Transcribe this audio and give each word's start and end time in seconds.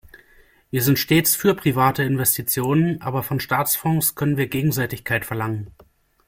Wir 0.71 0.81
sind 0.81 0.97
stets 0.97 1.35
für 1.35 1.53
private 1.53 2.01
Investitionen, 2.01 3.03
aber 3.03 3.21
von 3.21 3.39
Staatsfonds 3.39 4.15
können 4.15 4.35
wir 4.35 4.47
Gegenseitigkeit 4.47 5.25
verlangen. 5.25 5.69